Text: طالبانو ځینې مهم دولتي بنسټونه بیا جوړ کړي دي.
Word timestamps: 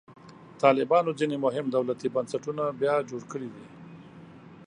طالبانو 0.61 1.11
ځینې 1.19 1.35
مهم 1.45 1.65
دولتي 1.75 2.07
بنسټونه 2.15 2.63
بیا 2.81 2.95
جوړ 3.09 3.21
کړي 3.31 3.49
دي. 3.55 3.65